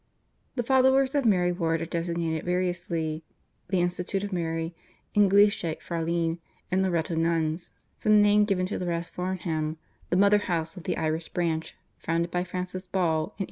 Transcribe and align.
The 0.55 0.63
followers 0.63 1.13
of 1.13 1.25
Mary 1.25 1.51
Ward 1.51 1.79
are 1.79 1.85
designated 1.85 2.43
variously, 2.43 3.23
the 3.67 3.81
Institute 3.81 4.23
of 4.23 4.33
Mary, 4.33 4.73
Englische 5.13 5.79
Fraulein, 5.79 6.39
and 6.71 6.81
Loreto 6.81 7.13
Nuns 7.13 7.69
from 7.99 8.13
the 8.15 8.23
name 8.23 8.45
given 8.45 8.65
to 8.65 8.79
Rathfarnham, 8.79 9.77
the 10.09 10.17
mother 10.17 10.39
house 10.39 10.75
of 10.75 10.85
the 10.85 10.97
Irish 10.97 11.29
branch, 11.29 11.75
founded 11.99 12.31
by 12.31 12.43
Frances 12.43 12.87
Ball 12.87 13.17
in 13.17 13.29
1821. 13.29 13.35